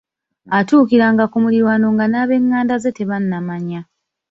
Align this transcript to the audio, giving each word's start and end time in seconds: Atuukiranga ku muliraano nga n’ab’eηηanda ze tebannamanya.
Atuukiranga 0.57 1.23
ku 1.31 1.37
muliraano 1.43 1.87
nga 1.93 2.05
n’ab’eηηanda 2.07 2.75
ze 2.83 2.91
tebannamanya. 2.97 3.81